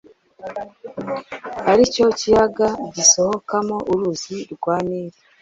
[1.71, 5.19] ari cyo kiyaga gisohokamo uruzi rwa Nili.